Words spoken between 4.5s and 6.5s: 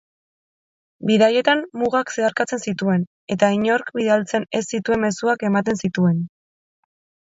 ez zituen mezuak ematen zituen.